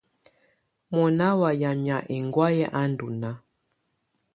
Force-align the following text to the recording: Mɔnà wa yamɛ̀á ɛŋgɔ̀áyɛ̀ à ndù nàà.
Mɔnà 0.93 1.27
wa 1.39 1.49
yamɛ̀á 1.61 1.97
ɛŋgɔ̀áyɛ̀ 2.15 2.71
à 2.79 2.81
ndù 2.91 3.07
nàà. 3.21 3.31